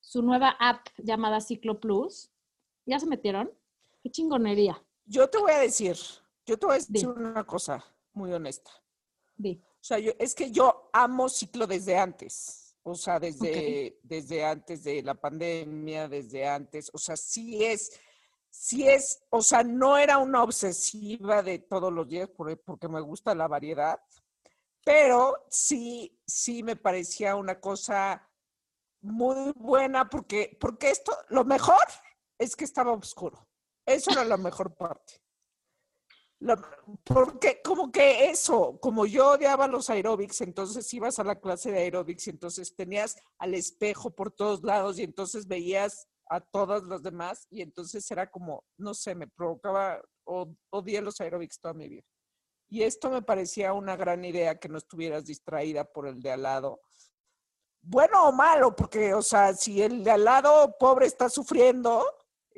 [0.00, 2.30] su nueva app llamada Ciclo Plus.
[2.88, 3.52] ¿Ya se metieron?
[4.02, 4.82] Qué chingonería.
[5.04, 5.94] Yo te voy a decir,
[6.46, 7.04] yo te voy a decir Di.
[7.04, 8.70] una cosa muy honesta.
[9.36, 9.62] Di.
[9.62, 12.74] O sea, yo, es que yo amo ciclo desde antes.
[12.82, 16.90] O sea, desde, desde antes de la pandemia, desde antes.
[16.94, 17.92] O sea, sí es,
[18.48, 23.02] sí es, o sea, no era una obsesiva de todos los días por- porque me
[23.02, 24.00] gusta la variedad,
[24.82, 28.26] pero sí, sí me parecía una cosa
[29.02, 31.76] muy buena porque, porque esto, lo mejor
[32.38, 33.46] es que estaba oscuro.
[33.86, 35.20] Eso era la mejor parte.
[37.04, 41.78] Porque como que eso, como yo odiaba los aeróbics, entonces ibas a la clase de
[41.78, 47.02] aeróbics y entonces tenías al espejo por todos lados y entonces veías a todas las
[47.02, 51.88] demás y entonces era como, no sé, me provocaba, o- odié los aeróbics toda mi
[51.88, 52.02] vida.
[52.70, 56.42] Y esto me parecía una gran idea que no estuvieras distraída por el de al
[56.42, 56.80] lado.
[57.80, 62.04] Bueno o malo, porque, o sea, si el de al lado pobre está sufriendo,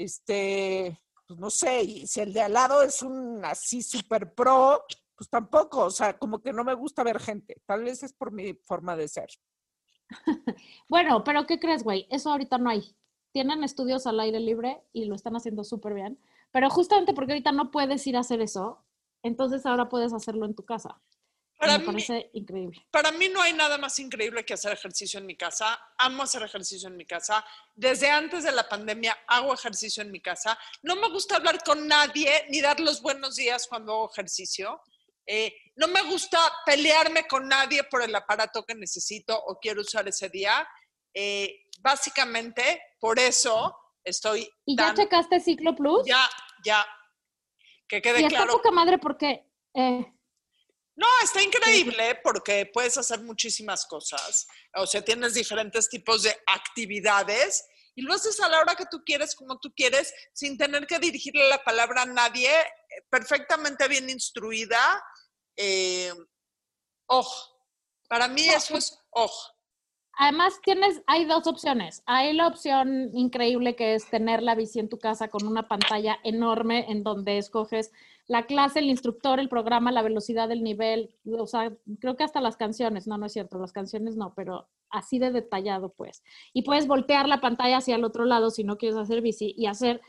[0.05, 4.85] este, pues no sé, y si el de al lado es un así super pro,
[5.17, 7.61] pues tampoco, o sea, como que no me gusta ver gente.
[7.67, 9.29] Tal vez es por mi forma de ser.
[10.89, 12.07] Bueno, pero ¿qué crees, güey?
[12.11, 12.97] Eso ahorita no hay.
[13.33, 16.19] Tienen estudios al aire libre y lo están haciendo súper bien.
[16.51, 18.85] Pero justamente porque ahorita no puedes ir a hacer eso,
[19.23, 21.01] entonces ahora puedes hacerlo en tu casa.
[21.61, 22.87] Para me mí, parece increíble.
[22.91, 25.79] para mí no hay nada más increíble que hacer ejercicio en mi casa.
[25.99, 27.45] Amo hacer ejercicio en mi casa.
[27.75, 30.59] Desde antes de la pandemia hago ejercicio en mi casa.
[30.83, 34.81] No me gusta hablar con nadie ni dar los buenos días cuando hago ejercicio.
[35.27, 40.09] Eh, no me gusta pelearme con nadie por el aparato que necesito o quiero usar
[40.09, 40.67] ese día.
[41.15, 46.05] Eh, básicamente, por eso estoy ¿Y ya tan- checaste Ciclo Plus?
[46.07, 46.29] ya,
[46.65, 46.85] ya.
[47.87, 48.53] Que quede y está claro.
[48.55, 49.45] poca madre porque
[49.75, 50.07] eh,
[51.01, 54.47] No, está increíble porque puedes hacer muchísimas cosas.
[54.75, 59.03] O sea, tienes diferentes tipos de actividades y lo haces a la hora que tú
[59.03, 62.67] quieres, como tú quieres, sin tener que dirigirle la palabra a nadie, eh,
[63.09, 65.03] perfectamente bien instruida.
[65.57, 66.13] Eh,
[67.07, 67.67] ojo,
[68.07, 69.55] para mí eso es ojo.
[70.19, 72.03] Además tienes, hay dos opciones.
[72.07, 76.19] Hay la opción increíble que es tener la bici en tu casa con una pantalla
[76.25, 77.93] enorme en donde escoges
[78.27, 82.41] la clase, el instructor, el programa, la velocidad, el nivel, o sea, creo que hasta
[82.41, 86.23] las canciones, no, no es cierto, las canciones no, pero así de detallado pues.
[86.53, 89.67] Y puedes voltear la pantalla hacia el otro lado si no quieres hacer bici y
[89.67, 90.01] hacer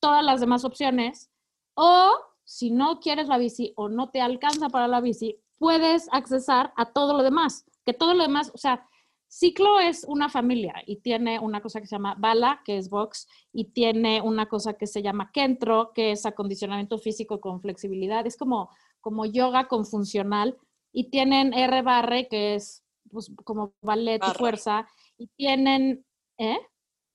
[0.00, 1.30] todas las demás opciones.
[1.74, 2.10] O
[2.42, 6.92] si no quieres la bici o no te alcanza para la bici, puedes accesar a
[6.92, 8.88] todo lo demás, que todo lo demás, o sea,
[9.28, 13.28] Ciclo es una familia y tiene una cosa que se llama Bala, que es box,
[13.52, 18.26] y tiene una cosa que se llama Kentro, que es acondicionamiento físico con flexibilidad.
[18.26, 20.56] Es como, como yoga con funcional.
[20.92, 24.32] Y tienen R barre, que es pues, como ballet Barra.
[24.32, 24.88] y fuerza.
[25.18, 26.06] Y tienen,
[26.38, 26.58] ¿eh?
[26.58, 26.66] Sí,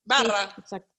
[0.05, 0.43] Barra.
[0.55, 0.89] exacto.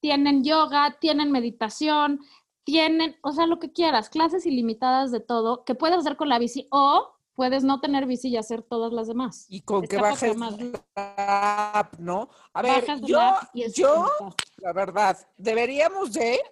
[0.00, 2.20] Tienen yoga, tienen meditación,
[2.64, 6.38] tienen, o sea, lo que quieras, clases ilimitadas de todo que puedes hacer con la
[6.38, 9.46] bici o puedes no tener bici y hacer todas las demás.
[9.48, 12.28] Y con que Está bajes la app, ¿no?
[12.52, 14.08] A ver, Bajas yo, la yo,
[14.56, 16.42] la verdad, deberíamos de,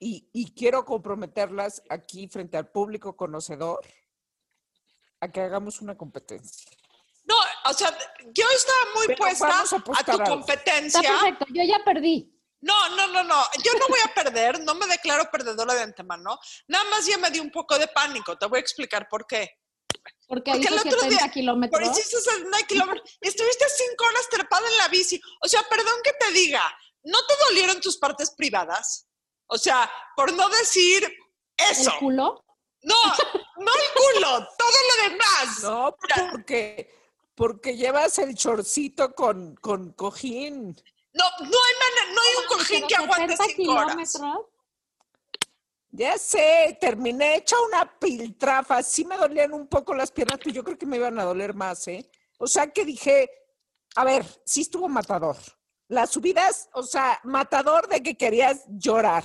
[0.00, 3.78] y, y quiero comprometerlas aquí frente al público conocedor,
[5.20, 6.72] a que hagamos una competencia.
[7.24, 7.36] No,
[7.70, 7.96] o sea,
[8.34, 9.92] yo estaba muy Pero puesta a a, tu algo.
[9.92, 11.02] Está competencia.
[11.02, 12.36] perfecto, yo ya perdí.
[12.62, 13.44] No, no, no, no.
[13.62, 16.36] Yo no voy a perder, no me declaro perdedora de antemano.
[16.66, 18.36] Nada más ya me dio un poco de pánico.
[18.36, 19.48] Te voy a explicar por qué.
[20.26, 21.90] Porque, Porque el hizo otro 70 día, Por kilómetros.
[21.90, 23.18] hiciste 70 kilómetros.
[23.20, 25.20] Estuviste cinco horas trepada en la bici.
[25.40, 26.62] O sea, perdón que te diga,
[27.04, 29.06] ¿no te dolieron tus partes privadas?
[29.46, 31.08] O sea, por no decir
[31.56, 31.90] eso.
[31.92, 32.44] El culo.
[32.82, 32.94] No,
[33.58, 35.62] no el culo, todo lo demás.
[35.62, 35.96] No,
[36.30, 36.92] porque,
[37.34, 40.74] porque llevas el chorcito con, con cojín.
[41.12, 44.20] No, no hay, manera- no hay un cojín que aguante 70 cinco horas.
[45.96, 48.82] Ya sé, terminé hecha una piltrafa.
[48.82, 51.54] Sí me dolían un poco las piernas, pero yo creo que me iban a doler
[51.54, 52.08] más, ¿eh?
[52.38, 53.30] O sea que dije,
[53.94, 55.36] a ver, sí estuvo matador.
[55.88, 59.24] Las subidas, o sea, matador de que querías llorar.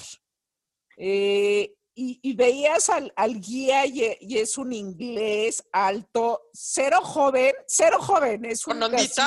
[0.98, 7.00] Eh, y, y veías al, al guía y, e- y es un inglés alto, cero
[7.04, 8.80] joven, cero joven, es un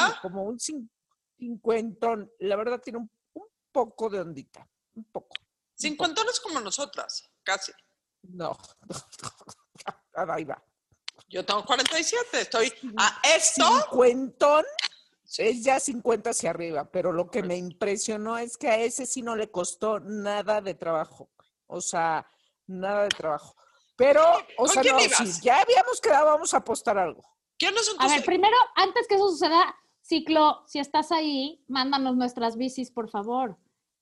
[0.06, 0.88] así, como un cin-
[1.36, 2.30] cincuentón.
[2.38, 5.34] La verdad tiene un, un poco de ondita, un poco.
[5.76, 7.72] Cincuentones como nosotras, casi.
[8.22, 8.56] No,
[10.14, 10.62] ahí va.
[11.28, 13.66] Yo tengo 47, estoy a esto.
[13.66, 14.64] Cincuentón
[15.38, 19.22] es ya 50 hacia arriba, pero lo que me impresionó es que a ese sí
[19.22, 21.30] no le costó nada de trabajo.
[21.66, 22.26] O sea,
[22.66, 23.56] nada de trabajo.
[23.96, 24.22] Pero,
[24.56, 27.22] o ¿Con sea, quién no, si ya habíamos quedado, vamos a apostar algo.
[27.58, 32.56] ¿Quiénes son A ver, primero, antes que eso suceda, Ciclo, si estás ahí, mándanos nuestras
[32.56, 33.56] bicis, por favor.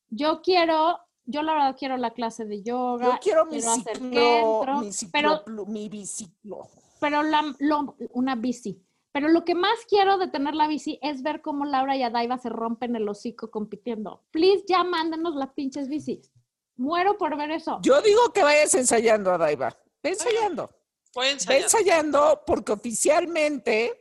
[0.09, 3.07] Yo quiero, yo la verdad quiero la clase de yoga.
[3.07, 6.69] Yo quiero mi hacer ciclo, Kentro, mi ciclo, pero, plu- mi biciclo.
[7.01, 8.83] pero la, lo- una bici.
[9.13, 12.39] Pero lo que más quiero de tener la bici es ver cómo Laura y Adaiva
[12.39, 14.25] se rompen el hocico compitiendo.
[14.31, 16.31] Please, ya mándenos las pinches bicis.
[16.77, 17.79] Muero por ver eso.
[17.83, 19.77] Yo digo que vayas ensayando, Adaiva.
[20.03, 20.71] Ve ensayando.
[21.15, 23.99] Voy a Ve ensayando porque oficialmente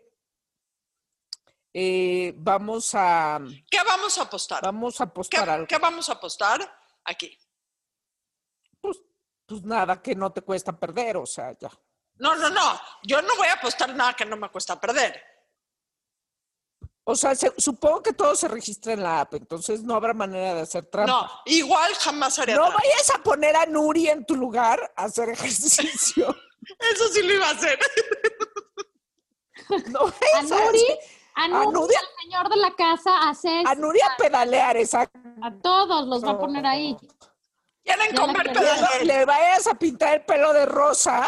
[1.74, 4.62] eh, vamos a ¿Qué vamos a apostar?
[4.64, 5.68] vamos a ¿Qué, apostar algo.
[5.68, 6.81] qué vamos a apostar?
[7.06, 7.38] Aquí.
[8.80, 8.98] Pues,
[9.46, 11.70] pues nada que no te cuesta perder, o sea, ya.
[12.16, 12.80] No, no, no.
[13.04, 15.22] Yo no voy a apostar nada que no me cuesta perder.
[17.04, 20.54] O sea, se- supongo que todo se registra en la app, entonces no habrá manera
[20.54, 21.12] de hacer trampa.
[21.12, 22.80] No, igual jamás haría No trampa.
[22.84, 26.28] vayas a poner a Nuri en tu lugar a hacer ejercicio.
[26.94, 27.80] Eso sí lo iba a hacer.
[29.90, 30.86] No A vayas a, Nuri,
[31.36, 31.72] a al
[32.22, 35.20] señor de la casa, a Cés, a pedalear, exacto.
[35.42, 36.98] a todos los va a poner ahí.
[37.84, 39.04] Quieren comer quería.
[39.04, 41.28] Le vayas a pintar el pelo de rosa,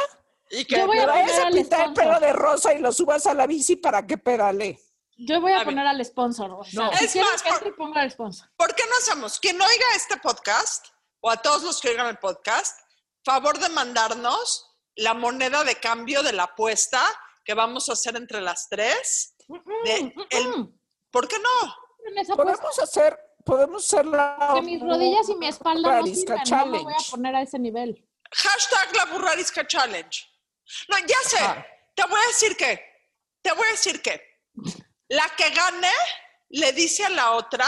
[0.49, 2.91] Y que Yo voy le a vayas a pintar el pelo de rosa y lo
[2.91, 4.79] subas a la bici para que pedale.
[5.17, 5.67] Yo voy a, A ver.
[5.67, 6.51] poner al sponsor.
[6.51, 6.93] O sea, No.
[6.97, 8.49] si Es más, que por- ponga al sponsor.
[8.55, 9.39] ¿Por qué no hacemos?
[9.39, 10.85] Quien oiga este podcast,
[11.21, 12.79] o a todos los que oigan el podcast,
[13.25, 17.01] favor de mandarnos la moneda de cambio de la apuesta
[17.45, 19.32] que vamos a hacer entre las tres.
[19.85, 20.79] De el-
[21.11, 22.35] ¿Por qué no?
[22.35, 26.79] Podemos hacer, podemos hacer la que mis rodillas y mi espalda no sirven, no me
[26.79, 27.11] voy a Challenge.
[27.11, 28.09] poner a ese nivel.
[28.31, 30.25] Hashtag la burrarisca challenge.
[30.89, 31.37] No, ya sé.
[31.95, 32.81] Te voy a decir que,
[33.41, 34.21] te voy a decir que
[35.09, 35.91] la que gane
[36.49, 37.67] le dice a la otra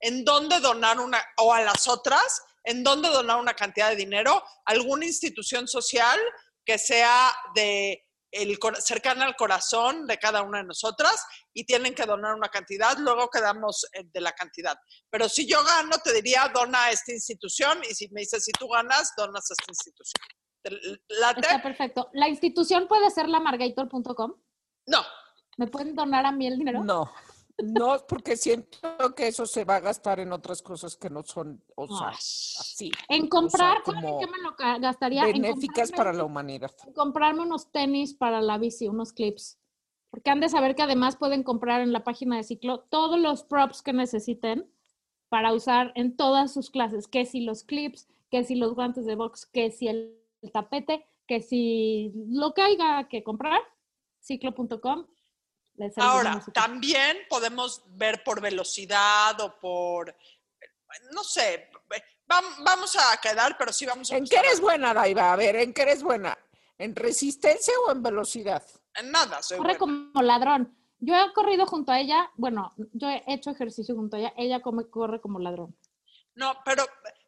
[0.00, 4.42] en dónde donar una, o a las otras, en dónde donar una cantidad de dinero,
[4.64, 6.18] a alguna institución social
[6.64, 8.05] que sea de
[8.42, 12.96] el, cercana al corazón de cada una de nosotras y tienen que donar una cantidad,
[12.98, 14.76] luego quedamos eh, de la cantidad.
[15.10, 18.52] Pero si yo gano, te diría, dona a esta institución y si me dices, si
[18.52, 20.22] tú ganas, donas a esta institución.
[21.36, 22.10] Está perfecto.
[22.12, 24.34] La institución puede ser lamargator.com.
[24.86, 25.04] No,
[25.56, 26.84] ¿Me pueden donar a mí el dinero?
[26.84, 27.10] No,
[27.62, 31.62] no, porque siento que eso se va a gastar en otras cosas que no son,
[31.74, 32.90] o sea, así.
[33.08, 35.22] En comprar, como ¿saben qué me lo gastaría?
[35.26, 36.70] En Benéficas para la humanidad.
[36.86, 39.58] en comprarme unos tenis para la bici, unos clips.
[40.10, 43.42] Porque han de saber que además pueden comprar en la página de ciclo todos los
[43.42, 44.70] props que necesiten
[45.28, 47.08] para usar en todas sus clases.
[47.08, 51.06] Que si los clips, que si los guantes de box, que si el, el tapete,
[51.26, 53.60] que si lo que haya que comprar,
[54.20, 55.06] ciclo.com.
[55.96, 60.14] Ahora, también podemos ver por velocidad o por,
[61.12, 61.70] no sé,
[62.26, 64.16] vam- vamos a quedar, pero sí vamos a...
[64.16, 65.32] ¿En qué eres buena, Daiva?
[65.32, 66.36] A ver, ¿en qué eres buena?
[66.78, 68.62] ¿En resistencia o en velocidad?
[68.94, 70.10] En nada, soy corre buena.
[70.12, 70.78] como ladrón.
[70.98, 74.60] Yo he corrido junto a ella, bueno, yo he hecho ejercicio junto a ella, ella
[74.62, 75.78] come, corre como ladrón.
[76.34, 76.84] No, pero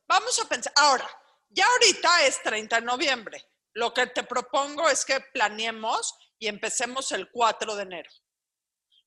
[0.06, 1.08] vamos a pensar, ahora,
[1.50, 3.44] ya ahorita es 30 de noviembre.
[3.74, 8.11] Lo que te propongo es que planeemos y empecemos el 4 de enero.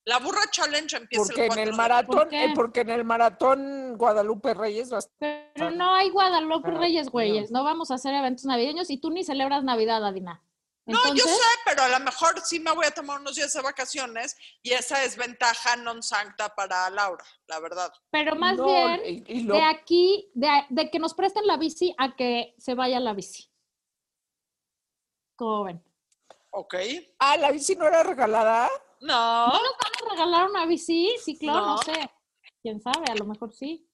[0.05, 3.97] La burra challenge empieza Porque el en 4 el maratón, eh, porque en el maratón
[3.97, 7.51] Guadalupe Reyes va a estar- Pero no hay Guadalupe Pero, Reyes, güeyes.
[7.51, 10.43] No vamos a hacer eventos navideños y tú ni celebras Navidad, Adina.
[10.87, 13.61] No, yo sé, pero a lo mejor sí me voy a tomar unos días de
[13.61, 17.93] vacaciones y esa es ventaja non sancta para Laura, la verdad.
[18.09, 21.57] pero más No, bien y- y lo- de aquí, de, de que nos presten la
[21.57, 23.45] bici a que se vaya la bici.
[25.37, 25.83] ¿Cómo ven?
[26.49, 26.75] ¿Ok?
[27.19, 28.67] Ah, la bici no era regalada.
[29.01, 29.47] No.
[29.47, 31.13] ¿Van a regalar una bici?
[31.23, 31.75] Ciclón, no.
[31.75, 31.77] No.
[31.79, 32.09] sé.
[32.61, 33.11] ¿Quién sabe?
[33.11, 33.87] A lo mejor sí.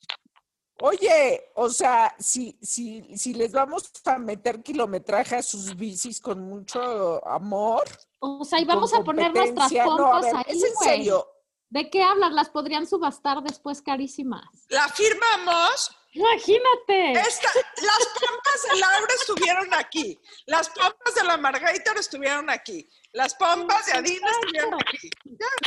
[0.79, 6.41] Oye, o sea, si, si, si les vamos a meter kilometraje a sus bicis con
[6.47, 7.83] mucho amor.
[8.19, 10.75] O sea, y vamos a poner nuestras competencia- no, a pompas ver, ahí, Es en
[10.75, 11.27] serio.
[11.69, 12.31] ¿De qué hablas?
[12.31, 14.45] Las podrían subastar después carísimas.
[14.69, 15.91] La firmamos.
[16.17, 17.11] Imagínate.
[17.13, 17.49] Esta,
[17.81, 20.19] las pompas de Laura estuvieron aquí.
[20.45, 22.89] Las pompas de la Margator estuvieron aquí.
[23.13, 25.09] Las pompas de Adina estuvieron aquí.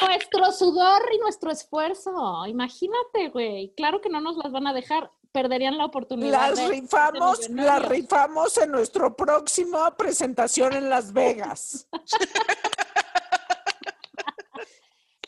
[0.00, 2.44] Nuestro sudor y nuestro esfuerzo.
[2.46, 3.72] Imagínate, güey.
[3.76, 5.10] Claro que no nos las van a dejar.
[5.32, 6.50] perderían la oportunidad.
[6.50, 11.86] Las de- rifamos, de las rifamos en nuestro próximo presentación en Las Vegas.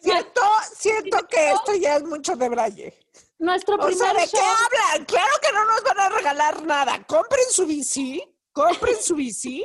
[0.02, 0.40] siento,
[0.74, 2.98] siento que esto ya es mucho de braille.
[3.38, 5.04] Nuestro O primer sea, ¿de show, qué hablan?
[5.06, 7.02] Claro que no nos van a regalar nada.
[7.06, 8.22] Compren su bici,
[8.52, 9.64] compren su bici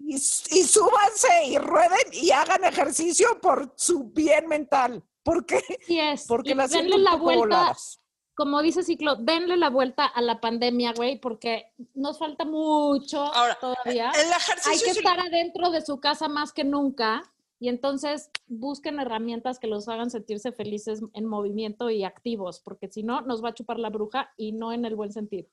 [0.00, 5.02] y, y súbanse y rueden y hagan ejercicio por su bien mental.
[5.22, 5.62] ¿Por qué?
[5.86, 6.26] sí es.
[6.26, 8.00] Porque y las denle la vuelta, voladas.
[8.36, 13.56] como dice Ciclo, denle la vuelta a la pandemia, güey, porque nos falta mucho Ahora,
[13.58, 14.10] todavía.
[14.10, 18.30] El Hay ejercicio que es- estar adentro de su casa más que nunca y entonces
[18.46, 23.42] busquen herramientas que los hagan sentirse felices en movimiento y activos, porque si no, nos
[23.44, 25.48] va a chupar la bruja y no en el buen sentido.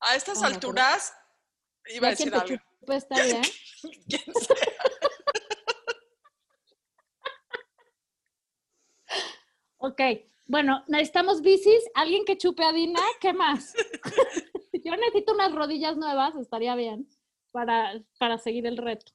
[0.00, 1.12] a estas Bueno, alturas,
[1.86, 2.56] iba a decir algo.
[2.80, 3.42] chupe está bien.
[4.08, 4.56] ¿Quién sea?
[9.78, 10.00] Ok,
[10.46, 13.74] bueno, necesitamos bicis, alguien que chupe a Dina, ¿qué más?
[14.84, 17.08] Yo necesito unas rodillas nuevas, estaría bien,
[17.50, 19.12] para, para seguir el reto.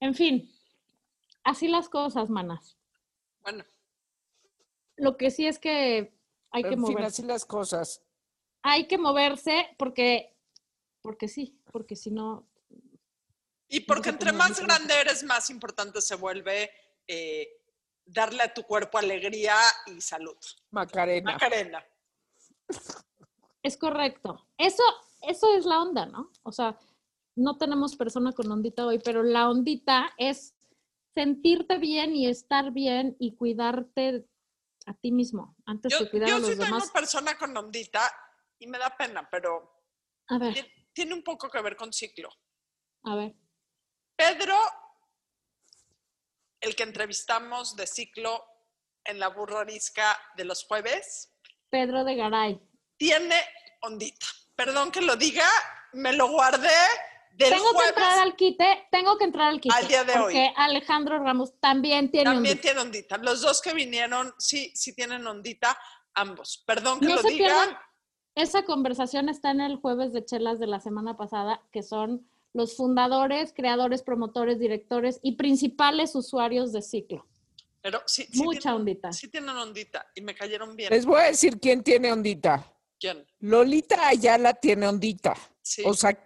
[0.00, 0.50] En fin,
[1.46, 2.76] así las cosas, manas.
[3.40, 3.64] Bueno,
[4.96, 6.12] Lo que sí es que
[6.50, 7.06] hay que En fin, moverse.
[7.06, 8.02] así las cosas.
[8.62, 10.36] Hay que moverse porque,
[11.02, 12.48] porque sí, porque si no,
[13.68, 16.70] y porque entre más grande eres, más importante se vuelve
[17.06, 17.48] eh,
[18.04, 20.36] darle a tu cuerpo alegría y salud.
[20.70, 21.32] Macarena.
[21.32, 21.84] Macarena.
[23.62, 24.46] es correcto.
[24.56, 24.82] Eso,
[25.22, 26.30] eso es la onda, ¿no?
[26.44, 26.78] O sea,
[27.34, 30.55] no tenemos persona con ondita hoy, pero la ondita es
[31.16, 34.28] sentirte bien y estar bien y cuidarte
[34.84, 36.84] a ti mismo antes Yo, que cuidar yo a los sí demás.
[36.84, 38.02] una persona con ondita
[38.58, 39.82] y me da pena, pero
[40.28, 42.28] A ver, ti- tiene un poco que ver con ciclo.
[43.04, 43.34] a ver.
[44.14, 44.56] Pedro,
[46.60, 48.44] el que entrevistamos de ciclo
[49.04, 51.32] en la burrarisca de los jueves,
[51.70, 52.60] Pedro de Garay.
[52.98, 53.36] tiene
[53.82, 54.26] ondita.
[54.54, 55.46] Perdón que lo diga,
[55.94, 56.68] me lo guardé
[57.36, 59.74] del Tengo que entrar al quite, tengo que entrar al quite.
[59.76, 60.34] Al día de hoy.
[60.56, 62.62] Alejandro Ramos también tiene También ondita.
[62.62, 63.16] tiene ondita.
[63.18, 65.78] Los dos que vinieron, sí, sí tienen ondita,
[66.14, 66.62] ambos.
[66.66, 67.44] Perdón que No lo se diga.
[67.46, 67.76] pierdan,
[68.34, 72.74] esa conversación está en el jueves de chelas de la semana pasada, que son los
[72.76, 77.26] fundadores, creadores, promotores, directores y principales usuarios de ciclo.
[77.82, 79.12] Pero sí, sí Mucha tienen- ondita.
[79.12, 80.90] Sí tienen ondita y me cayeron bien.
[80.90, 82.72] Les voy a decir quién tiene ondita.
[82.98, 83.26] ¿Quién?
[83.40, 85.34] Lolita Ayala tiene ondita.
[85.60, 85.82] Sí.
[85.84, 86.18] O sea,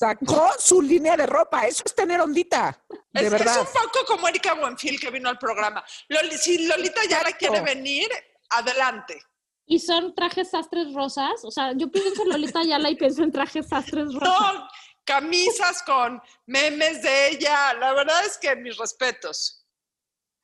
[0.00, 1.66] sacó su línea de ropa.
[1.66, 2.82] Eso es tener ondita.
[3.12, 3.60] De es, es verdad.
[3.60, 5.84] un poco como Erika Buenfil que vino al programa.
[6.08, 8.08] Loli- si Lolita ya la quiere venir,
[8.48, 9.20] adelante.
[9.66, 11.44] Y son trajes sastres rosas.
[11.44, 14.54] O sea, yo pienso en Lolita Ayala y pienso en trajes sastres rosas.
[14.54, 14.68] No,
[15.04, 17.74] camisas con memes de ella.
[17.74, 19.59] La verdad es que mis respetos.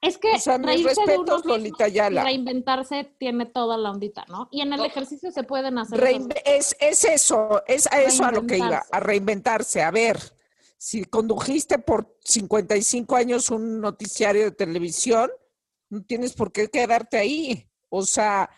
[0.06, 4.48] Es que O sea, mis respetos, Lolita reinventarse tiene toda la ondita, ¿no?
[4.50, 4.84] Y en el No.
[4.84, 8.84] ejercicio se pueden hacer Reinve- es, es eso, es a eso a lo que iba,
[8.90, 9.82] a reinventarse.
[9.82, 10.18] A ver,
[10.78, 15.30] si condujiste por 55 años un noticiario de televisión,
[15.88, 17.66] no tienes por qué quedarte ahí.
[17.88, 18.50] O sea,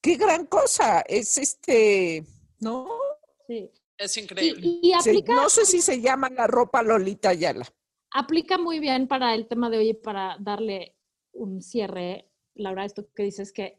[0.00, 1.00] qué gran cosa.
[1.00, 2.24] Es este,
[2.60, 2.88] ¿no?
[3.46, 3.70] Sí.
[3.96, 4.66] Es increíble.
[4.82, 7.64] y Se- aplica, no sé si se llama la ropa Lolita Ayala.
[8.14, 10.94] Aplica muy bien para el tema de hoy para darle
[11.32, 13.76] un cierre, Laura, esto que dices que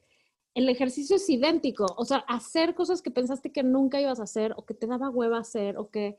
[0.53, 4.53] el ejercicio es idéntico, o sea, hacer cosas que pensaste que nunca ibas a hacer
[4.57, 6.17] o que te daba hueva hacer o que,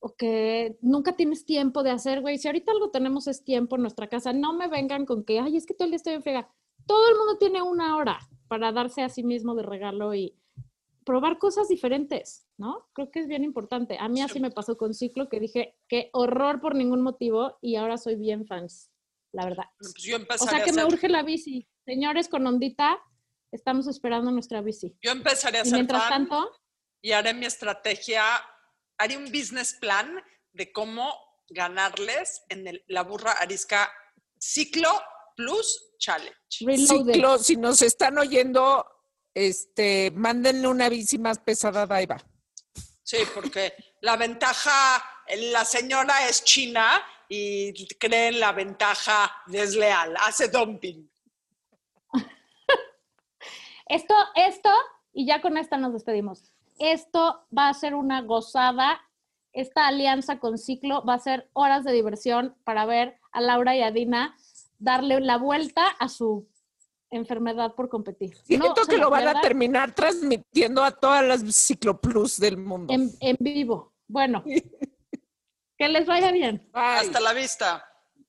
[0.00, 2.38] o que nunca tienes tiempo de hacer, güey.
[2.38, 5.56] Si ahorita algo tenemos es tiempo en nuestra casa, no me vengan con que, ay,
[5.56, 6.48] es que todo el día estoy en frega.
[6.86, 8.18] Todo el mundo tiene una hora
[8.48, 10.34] para darse a sí mismo de regalo y
[11.04, 12.88] probar cosas diferentes, ¿no?
[12.94, 13.96] Creo que es bien importante.
[14.00, 17.76] A mí así me pasó con Ciclo, que dije, qué horror por ningún motivo y
[17.76, 18.90] ahora soy bien fans,
[19.32, 19.64] la verdad.
[19.78, 21.68] Pues yo O sea que a me hacer, urge la bici.
[21.84, 22.98] Señores, con ondita,
[23.52, 24.96] estamos esperando nuestra bici.
[25.02, 26.50] yo empezaría a Y ser mientras fan tanto,
[27.02, 28.22] y haré mi estrategia,
[28.98, 31.12] haré un business plan de cómo
[31.48, 33.92] ganarles en el, la burra arisca
[34.38, 34.88] ciclo
[35.36, 36.34] plus challenge.
[36.60, 37.12] reloaded.
[37.12, 38.86] Ciclo, si nos están oyendo,
[39.34, 42.18] este, mándenle una bici más pesada a Daiva.
[43.02, 45.04] Sí, porque la ventaja,
[45.52, 51.10] la señora es china y cree en la ventaja desleal, hace dumping.
[53.86, 54.70] Esto, esto,
[55.12, 56.54] y ya con esta nos despedimos.
[56.78, 59.02] Esto va a ser una gozada.
[59.52, 63.82] Esta alianza con Ciclo va a ser horas de diversión para ver a Laura y
[63.82, 64.36] a Dina
[64.78, 66.48] darle la vuelta a su
[67.16, 68.36] enfermedad por competir.
[68.44, 72.92] Siento No que lo van a terminar transmitiendo a todas las Cicloplus del mundo.
[72.92, 73.92] en, en vivo.
[74.06, 74.42] Bueno,
[75.78, 76.68] que les vaya bien.
[76.72, 76.82] Bye.
[76.82, 77.84] Hasta la vista.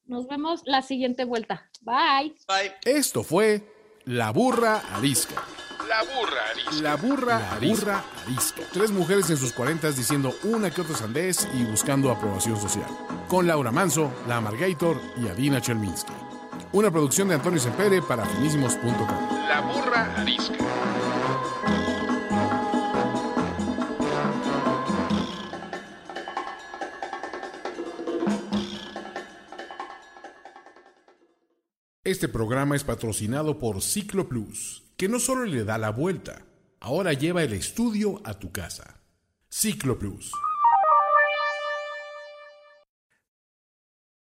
[0.05, 1.69] Nos vemos la siguiente vuelta.
[1.81, 2.35] Bye.
[2.47, 2.73] Bye.
[2.85, 3.63] Esto fue
[4.05, 5.43] La Burra Arisca.
[5.87, 6.81] La burra arisca.
[6.81, 8.03] La burra, arisca.
[8.25, 8.61] arisca.
[8.73, 12.87] Tres mujeres en sus cuarentas diciendo una que otra sandez y buscando aprobación social.
[13.27, 16.11] Con Laura Manso, La Amargator y Adina Chelminsky.
[16.75, 19.07] Una producción de Antonio Sempere para finísimos.com.
[19.47, 20.57] La burra arisca.
[32.03, 36.45] Este programa es patrocinado por Ciclo Plus, que no solo le da la vuelta,
[36.81, 38.99] ahora lleva el estudio a tu casa.
[39.47, 40.29] Ciclo Plus.